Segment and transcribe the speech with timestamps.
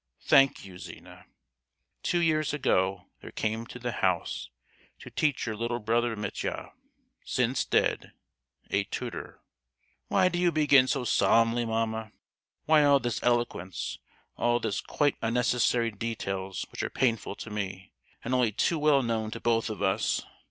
[0.23, 4.49] "Thank you, Zina!——Two years ago there came to the house,
[4.97, 6.71] to teach your little brother Mitya,
[7.23, 8.11] since dead,
[8.71, 9.39] a tutor——"
[10.07, 12.13] "Why do you begin so solemnly, mamma?
[12.65, 13.99] Why all this eloquence,
[14.37, 17.93] all these quite unnecessary details, which are painful to me,
[18.23, 20.23] and only too well known to both of us?"